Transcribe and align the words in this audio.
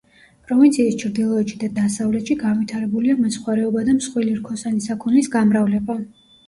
პროვინციის 0.51 0.95
ჩრდილოეთში 1.03 1.59
და 1.65 1.69
დასავლეთში 1.75 2.39
განვითარებულია 2.45 3.19
მეცხვარეობა 3.21 3.87
და 3.93 3.97
მსხვილი 4.01 4.35
რქოსანი 4.43 4.87
საქონლის 4.91 5.33
გამრავლება. 5.41 6.03